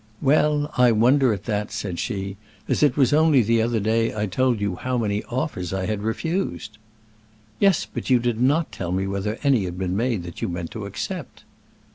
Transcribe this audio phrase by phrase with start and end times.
[0.19, 2.35] "Well, I wonder at that," said she,
[2.67, 6.01] "as it was only the other day I told you how many offers I had
[6.01, 6.79] refused."
[7.59, 10.71] "Yes; but you did not tell me whether any had been made that you meant
[10.71, 11.43] to accept."